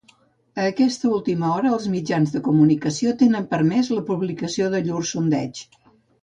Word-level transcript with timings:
A 0.61 0.63
aquesta 0.69 1.09
última 1.17 1.51
hora 1.57 1.73
els 1.77 1.85
mitjans 1.95 2.33
de 2.35 2.41
comunicació 2.47 3.13
tenen 3.19 3.45
permès 3.53 3.93
la 3.99 4.05
publicació 4.09 4.73
de 4.77 4.83
llurs 4.89 5.13
sondeigs. 5.19 5.63